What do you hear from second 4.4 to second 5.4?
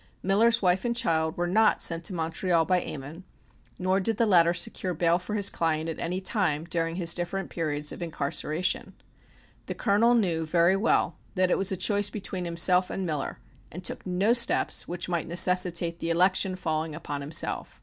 secure bail for